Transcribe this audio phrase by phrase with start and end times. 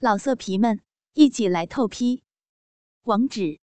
[0.00, 0.80] 老色皮们，
[1.14, 2.22] 一起来透批！
[3.02, 3.58] 网址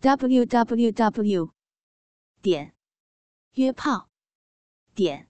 [0.00, 1.52] ：w w w
[2.40, 2.74] 点
[3.52, 4.08] 约炮
[4.94, 5.28] 点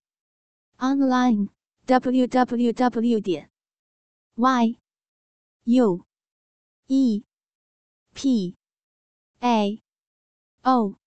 [0.77, 1.49] online
[1.87, 3.51] w w w 点
[4.37, 4.79] y
[5.65, 6.07] u
[6.87, 7.25] e
[8.15, 8.57] p
[9.41, 9.83] a
[10.63, 11.01] o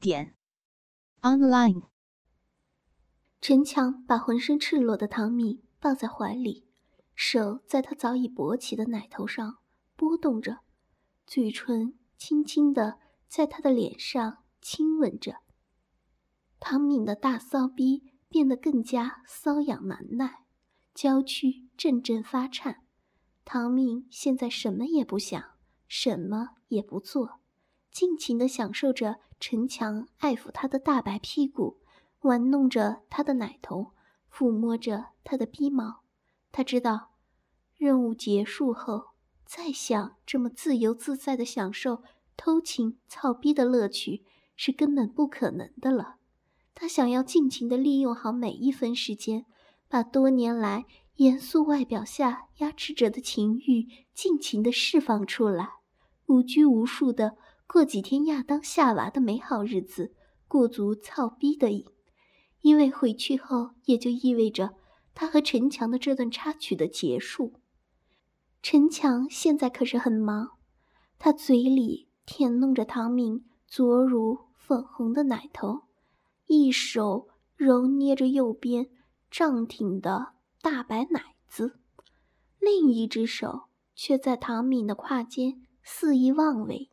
[0.00, 0.34] 点
[1.20, 1.90] online。
[3.42, 6.65] 陈强把浑身赤裸的唐米抱在怀里。
[7.16, 9.56] 手在他早已勃起的奶头上
[9.96, 10.58] 拨动着，
[11.26, 15.38] 嘴唇轻轻地在他的脸上亲吻着。
[16.60, 20.44] 唐敏的大骚逼变得更加瘙痒难耐，
[20.94, 22.84] 娇躯阵阵发颤。
[23.46, 25.42] 唐敏现在什么也不想，
[25.88, 27.40] 什么也不做，
[27.90, 31.80] 尽情地享受着陈强爱抚她的大白屁股，
[32.20, 33.92] 玩弄着她的奶头，
[34.30, 36.05] 抚摸着她的逼毛。
[36.56, 37.10] 他知道，
[37.76, 39.08] 任务结束后，
[39.44, 42.02] 再想这么自由自在的享受
[42.34, 44.24] 偷情操逼的乐趣
[44.56, 46.16] 是根本不可能的了。
[46.74, 49.44] 他想要尽情的利用好每一分时间，
[49.86, 55.68] 把多年来严肃外表下压制着的情欲尽情的释放出来，
[56.24, 60.14] 无拘无束的过几天亚当夏娃的美好日子，
[60.48, 61.84] 过足操逼的瘾。
[62.62, 64.74] 因为回去后，也就意味着。
[65.18, 67.54] 他和陈强的这段插曲的结束，
[68.62, 70.58] 陈强现在可是很忙，
[71.18, 75.84] 他嘴里舔弄着唐敏左乳粉红的奶头，
[76.48, 78.90] 一手揉捏着右边
[79.30, 81.80] 胀挺的大白奶子，
[82.60, 86.90] 另一只手却在唐敏的胯间肆意妄为。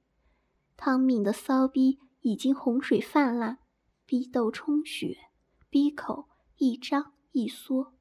[0.78, 3.60] 唐敏的骚逼已经洪水泛滥，
[4.06, 5.18] 逼窦充血，
[5.70, 7.93] 逼口一张一缩。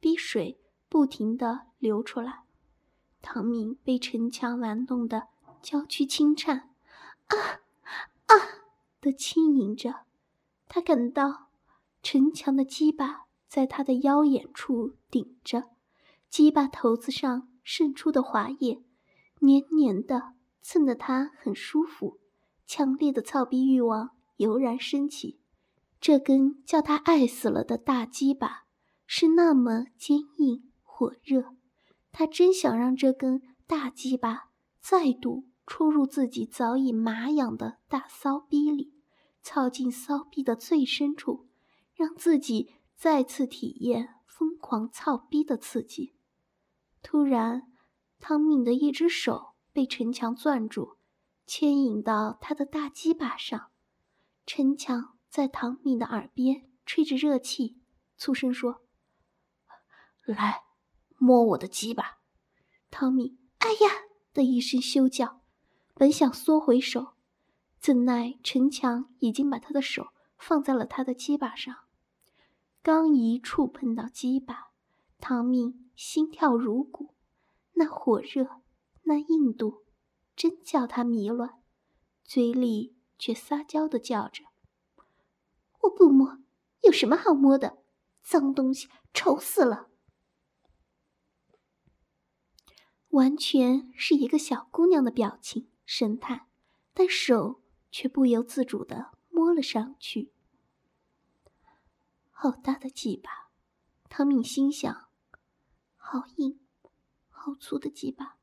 [0.00, 2.44] 逼水不停地流出来，
[3.20, 5.28] 唐敏被陈强玩弄的
[5.60, 6.70] 娇躯轻颤，
[7.26, 7.36] 啊
[8.26, 8.34] 啊
[9.00, 10.06] 的轻吟着。
[10.68, 11.48] 他感到
[12.02, 15.70] 陈强的鸡巴在他的腰眼处顶着，
[16.28, 18.82] 鸡巴头子上渗出的滑液，
[19.40, 22.20] 黏黏的，蹭得他很舒服。
[22.66, 25.40] 强烈的操逼欲望油然升起，
[26.00, 28.66] 这根叫他爱死了的大鸡巴。
[29.10, 31.56] 是那么坚硬火热，
[32.12, 38.92] 他真想让这根大鸡巴再度戳入自己早已麻痒的大骚逼里，
[39.42, 41.48] 操进骚逼的最深处，
[41.94, 46.14] 让自己再次体验疯狂操逼的刺激。
[47.02, 47.72] 突然，
[48.20, 50.98] 汤敏的一只手被陈强攥住，
[51.46, 53.70] 牵引到他的大鸡巴上。
[54.44, 57.78] 陈强在唐敏的耳边吹着热气，
[58.18, 58.82] 粗声说。
[60.32, 60.64] 来，
[61.16, 62.18] 摸我的鸡巴，
[62.90, 63.38] 汤米！
[63.58, 64.02] 哎呀
[64.32, 65.40] 的一声羞叫，
[65.94, 67.14] 本想缩回手，
[67.80, 71.74] 怎奈陈强已经把他的手放在了他的鸡巴上。
[72.82, 74.70] 刚一触碰到鸡巴，
[75.18, 77.14] 汤米心跳如鼓，
[77.72, 78.60] 那火热，
[79.02, 79.84] 那硬度，
[80.36, 81.60] 真叫他迷乱，
[82.22, 84.44] 嘴里却撒娇的叫着
[85.82, 86.38] ：“我不摸，
[86.82, 87.78] 有什么好摸的？
[88.22, 89.87] 脏东西，丑死了！”
[93.10, 96.46] 完全是一个小姑娘的表情神态，
[96.92, 100.32] 但手却不由自主的摸了上去。
[102.30, 103.50] 好大的鸡巴，
[104.08, 105.08] 唐敏心想，
[105.96, 106.60] 好硬，
[107.28, 108.36] 好粗的鸡巴，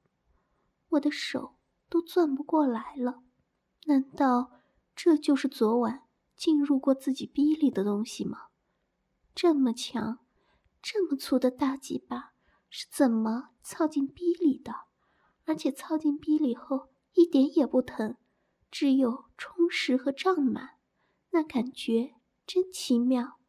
[0.89, 1.55] 我的手
[1.87, 3.23] 都攥不过来了。
[3.85, 4.51] 难道
[4.95, 6.03] 这就是昨晚
[6.35, 8.47] 进入过自己逼里的东西吗？
[9.33, 10.19] 这么强，
[10.81, 12.34] 这么粗的大鸡巴！
[12.69, 14.73] 是怎么操进逼里的？
[15.45, 18.17] 而且操进逼里后一点也不疼，
[18.71, 20.79] 只有充实和胀满，
[21.29, 22.15] 那感觉
[22.47, 23.39] 真奇妙。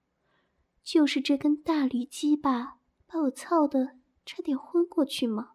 [0.82, 5.52] 就是这根大驴鸡巴把我操的差点昏过去吗？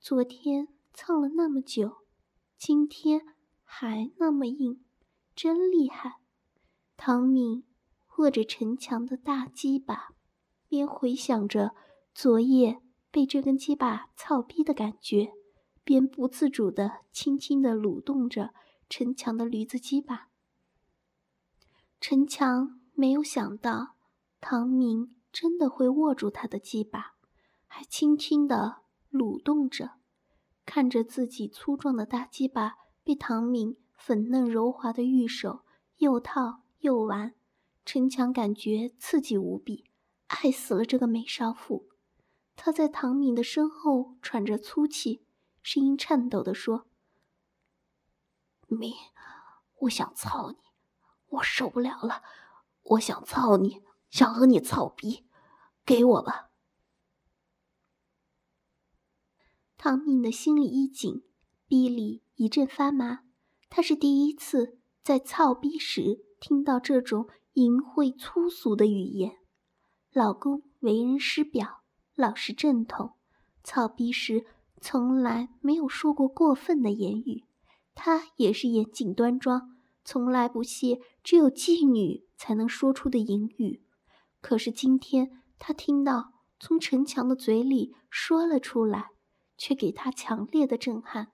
[0.00, 1.98] 昨天操了那么久，
[2.56, 4.84] 今天还那么硬，
[5.36, 6.20] 真厉害。
[6.96, 7.64] 唐敏
[8.16, 10.14] 握着陈强的大鸡巴，
[10.66, 11.76] 边回想着
[12.18, 12.80] 昨夜。
[13.12, 15.32] 被这根鸡巴操逼的感觉，
[15.84, 18.52] 便不自主的轻轻的蠕动着
[18.90, 20.28] 陈强的驴子鸡巴。
[22.00, 23.94] 陈强没有想到
[24.40, 27.14] 唐明真的会握住他的鸡巴，
[27.68, 28.78] 还轻轻的
[29.12, 29.92] 蠕动着，
[30.66, 32.74] 看着自己粗壮的大鸡巴
[33.04, 35.60] 被唐明粉嫩柔滑的玉手
[35.98, 37.36] 又套又玩，
[37.84, 39.84] 陈强感觉刺激无比，
[40.26, 41.86] 爱死了这个美少妇。
[42.60, 45.24] 他在唐敏的身后喘着粗气，
[45.62, 46.88] 声音颤抖地说
[48.66, 48.92] ：“敏，
[49.82, 50.58] 我想操你，
[51.28, 52.24] 我受不了了，
[52.82, 55.24] 我想操你，想和你操逼，
[55.86, 56.50] 给我吧。”
[59.78, 61.22] 唐敏的心里一紧，
[61.68, 63.20] 逼里一阵发麻。
[63.70, 69.38] 他是第一次在操逼时听到这种淫秽粗俗的语言。
[70.10, 71.77] 老公为人师表，
[72.18, 73.12] 老实正统，
[73.62, 74.44] 操逼时
[74.80, 77.44] 从来没有说过过分的言语。
[77.94, 83.84] 他也是严谨端庄，从来不屑只有妓女才能说出的淫语。
[84.40, 89.10] 可是今天他听到从陈强的嘴里说了出来，
[89.56, 91.30] 却给他强烈的震撼。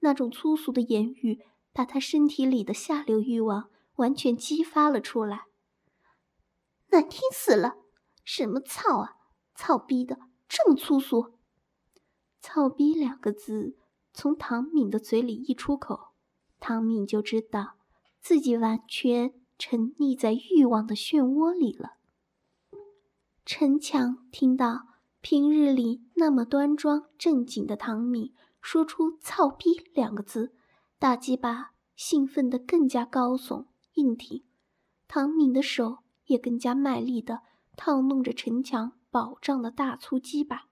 [0.00, 1.44] 那种粗俗的言语，
[1.74, 5.42] 把他身体里的下流欲望完全激发了出来，
[6.88, 7.74] 难听死了！
[8.24, 9.16] 什么操啊！
[9.54, 10.18] 操逼的，
[10.48, 11.34] 这么粗俗！
[12.40, 13.76] 操逼两个字
[14.12, 16.12] 从唐敏的嘴里一出口，
[16.58, 17.74] 唐敏就知道
[18.20, 21.92] 自己完全沉溺在欲望的漩涡里了。
[23.44, 24.88] 陈强听到
[25.20, 30.54] 平日里那么端庄正经的唐敏说出“操逼”两个字，
[30.98, 34.44] 大鸡巴兴奋得更加高耸硬挺，
[35.06, 37.42] 唐敏的手也更加卖力的。
[37.76, 40.68] 套弄着陈强饱胀的大粗鸡巴，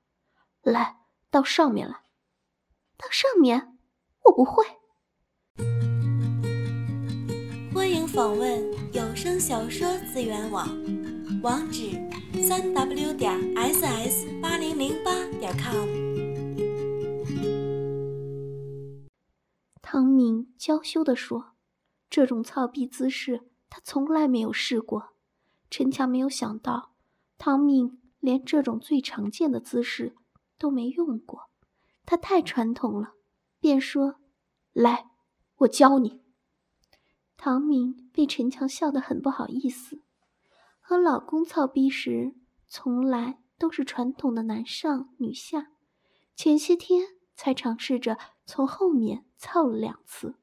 [0.62, 1.00] 来
[1.30, 2.04] 到上面来，
[2.96, 3.76] 到上面，
[4.24, 4.64] 我不会。
[7.74, 8.64] 欢迎访问
[8.94, 10.66] 有声小说资源网，
[11.42, 11.90] 网址：
[12.42, 15.86] 三 w 点 ss 八零零八点 com。
[19.82, 21.52] 汤敏娇羞地说
[22.08, 25.10] ：“这种操逼姿势，他从来没有试过。”
[25.70, 26.94] 陈强没有想到。
[27.36, 30.14] 唐敏连这种最常见的姿势
[30.58, 31.50] 都没用过，
[32.06, 33.14] 他太传统了，
[33.58, 34.16] 便说
[34.72, 35.10] ：“来，
[35.56, 36.22] 我教你。”
[37.36, 40.02] 唐敏被陈强笑得很不好意思。
[40.78, 42.34] 和老公操逼时，
[42.68, 45.72] 从来都是传统的男上女下，
[46.36, 50.34] 前些天才尝试着从后面操了两次，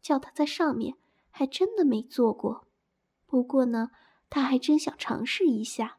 [0.00, 0.96] 叫他在上面，
[1.30, 2.66] 还真的没做过。
[3.26, 3.90] 不过呢，
[4.28, 5.98] 他还真想尝试一下。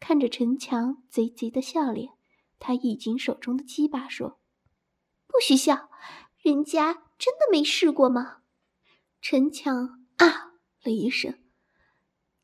[0.00, 2.12] 看着陈强贼贼的笑脸，
[2.58, 4.40] 他一紧手中的鸡巴说
[5.26, 5.88] ：“不许笑，
[6.38, 8.42] 人家真的没试过吗？”
[9.22, 10.52] 陈强啊
[10.82, 11.42] 了一声：“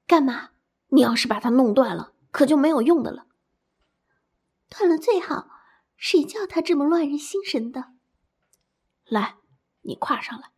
[0.06, 0.50] 干嘛？
[0.88, 3.26] 你要是把它弄断了，可就没有用的了。
[4.68, 5.50] 断了最好，
[5.96, 7.92] 谁叫他这么乱人心神的？
[9.04, 9.36] 来，
[9.82, 10.52] 你跨上来，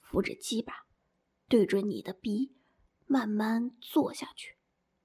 [0.00, 0.86] 扶着鸡巴，
[1.48, 2.54] 对准你的鼻，
[3.06, 4.56] 慢慢坐下去，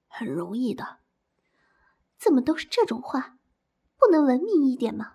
[0.06, 1.00] 很容易的。”
[2.22, 3.36] 怎么都是这种话，
[3.98, 5.14] 不能文明一点吗？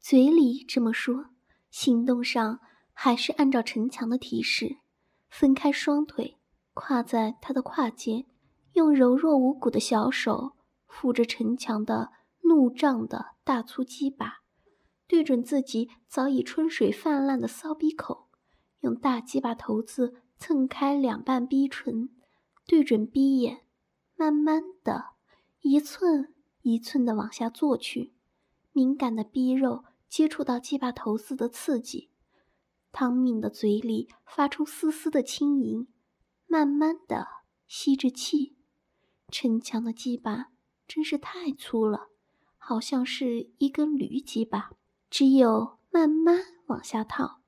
[0.00, 1.26] 嘴里这么说，
[1.70, 2.60] 行动上
[2.94, 4.78] 还是按照陈强的提示，
[5.28, 6.38] 分开双腿，
[6.72, 8.24] 跨在他的胯间，
[8.72, 10.56] 用柔弱无骨的小手
[10.86, 12.10] 扶着陈强的
[12.44, 14.38] 怒胀的大粗鸡巴，
[15.06, 18.30] 对准自己早已春水泛滥的骚逼口，
[18.80, 22.08] 用大鸡巴头子蹭开两半逼唇，
[22.66, 23.66] 对准逼眼，
[24.16, 25.17] 慢慢的。
[25.60, 28.14] 一寸一寸的往下坐去，
[28.72, 32.10] 敏感的逼肉接触到鸡巴头子的刺激，
[32.92, 35.88] 汤敏的嘴里发出丝丝的轻吟，
[36.46, 37.26] 慢慢的
[37.66, 38.56] 吸着气。
[39.30, 40.52] 陈强的鸡巴
[40.86, 42.08] 真是太粗了，
[42.56, 44.70] 好像是一根驴鸡巴，
[45.10, 47.42] 只有慢慢往下套。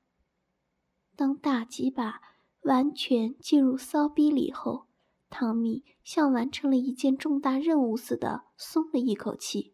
[1.16, 2.20] 当大鸡巴
[2.62, 4.89] 完全进入骚逼里后。
[5.30, 9.72] 汤米像完成了一件重大任务似的松了一口气，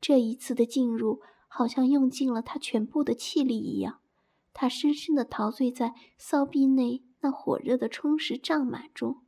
[0.00, 3.98] 这一次的进入好像用尽了他全部的气力一样。
[4.54, 9.24] 他深深的陶醉在骚逼内那火热的充实胀满中，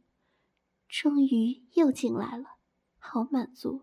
[0.88, 2.44] 终于又进来了，
[2.98, 3.82] 好满足。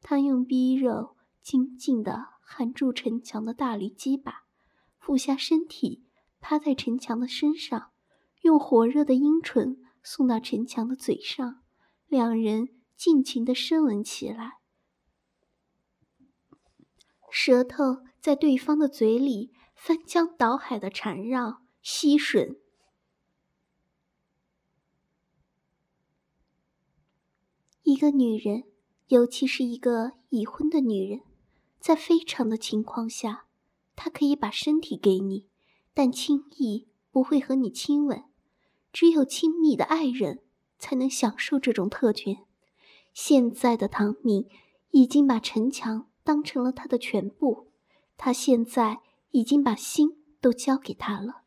[0.00, 4.44] 他用逼肉紧紧地含住陈强的大驴鸡巴，
[4.98, 6.06] 俯下身体
[6.40, 7.90] 趴在陈强的身上，
[8.42, 9.84] 用火热的阴唇。
[10.10, 11.62] 送到陈强的嘴上，
[12.06, 14.54] 两人尽情的深吻起来，
[17.30, 22.56] 舌头在对方的嘴里翻江倒海的缠绕吸吮。
[27.82, 28.64] 一个女人，
[29.08, 31.20] 尤其是一个已婚的女人，
[31.78, 33.46] 在非常的情况下，
[33.94, 35.50] 她可以把身体给你，
[35.92, 38.24] 但轻易不会和你亲吻。
[38.98, 40.42] 只有亲密的爱人
[40.76, 42.44] 才能享受这种特权。
[43.14, 44.48] 现在的唐敏
[44.90, 47.68] 已经把陈强当成了他的全部，
[48.16, 48.98] 他现在
[49.30, 51.44] 已经把心都交给他了。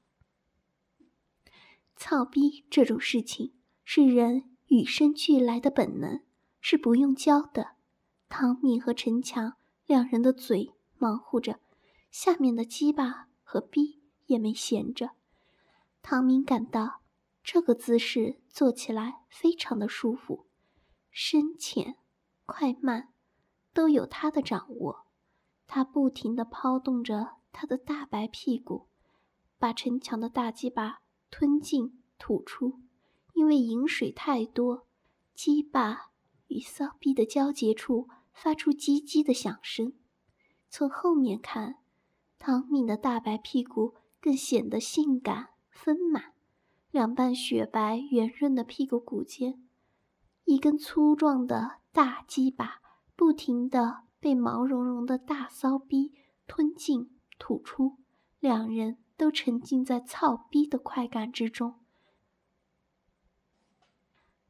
[1.98, 3.53] 操逼这种事情
[3.84, 6.22] 是人与生俱来的本能，
[6.62, 7.72] 是不用教的。
[8.29, 9.55] 唐敏和陈强
[9.86, 11.60] 两人的嘴忙乎着，
[12.12, 15.10] 下面的鸡巴和逼也没闲着。
[16.01, 17.00] 唐明感到
[17.43, 20.48] 这个姿势做起来非常的舒服，
[21.10, 21.98] 深浅、
[22.45, 23.13] 快慢
[23.74, 25.07] 都有他的掌握。
[25.67, 28.88] 他不停地抛动着他的大白屁股，
[29.57, 32.81] 把陈强的大鸡巴吞进吐出。
[33.33, 34.88] 因为饮水太多，
[35.33, 36.12] 鸡巴
[36.48, 39.93] 与骚逼的交接处发出叽叽的响声。
[40.69, 41.77] 从后面看，
[42.38, 45.50] 唐敏的大白屁股更显得性感。
[45.71, 46.33] 丰满，
[46.91, 49.63] 两瓣雪白圆润的屁股骨间，
[50.43, 52.81] 一根粗壮的大鸡巴，
[53.15, 56.13] 不停地被毛茸茸的大骚逼
[56.48, 57.98] 吞进吐出，
[58.41, 61.79] 两人都沉浸在操逼的快感之中。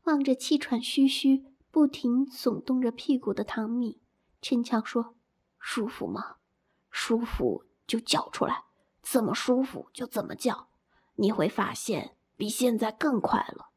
[0.06, 4.02] 望着气喘吁吁、不停耸动着屁股的唐米，
[4.42, 5.16] 陈强说
[5.60, 6.38] ：“舒服吗？
[6.90, 8.64] 舒服就叫出来，
[9.04, 10.70] 怎么舒服就怎么叫。”
[11.18, 13.70] 你会发现比现在更快了。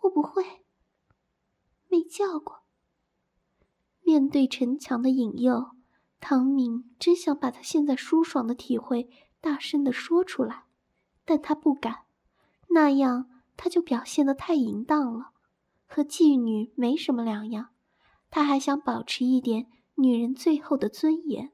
[0.00, 0.64] 我不会，
[1.86, 2.64] 没叫过。
[4.00, 5.76] 面对陈强的引诱，
[6.18, 9.08] 唐敏真想把他现在舒爽的体会
[9.40, 10.64] 大声的说出来，
[11.24, 12.06] 但他不敢，
[12.70, 15.30] 那样他就表现的太淫荡了，
[15.86, 17.68] 和妓女没什么两样。
[18.28, 21.52] 他还想保持一点女人最后的尊严。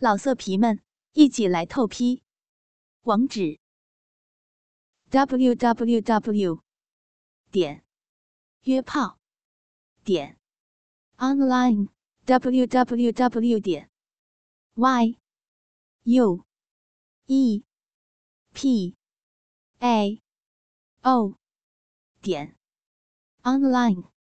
[0.00, 0.80] 老色皮们，
[1.12, 2.22] 一起来透批！
[3.02, 3.58] 网址
[5.10, 6.62] ：w w w
[7.50, 7.84] 点
[8.62, 9.18] 约炮
[10.04, 10.38] 点
[11.16, 11.88] online
[12.26, 13.90] w w w 点
[14.74, 15.18] y
[16.04, 16.44] u
[17.26, 17.64] e
[18.52, 18.96] p
[19.80, 20.22] a
[21.02, 21.36] o
[22.22, 22.56] 点
[23.42, 24.17] online。